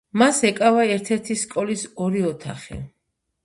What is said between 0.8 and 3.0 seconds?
ერთ-ერთი სკოლის ორი ოთახი.